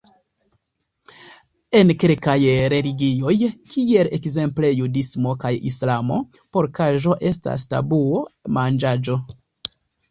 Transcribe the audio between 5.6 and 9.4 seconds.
Islamo, porkaĵo estas tabuo-manĝaĵo.